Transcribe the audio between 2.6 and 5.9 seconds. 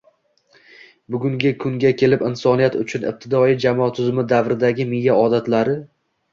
uchun ibtidoiy jamoa tuzumi davridagi miya odatlari